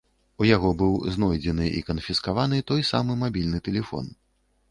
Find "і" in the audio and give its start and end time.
1.81-1.83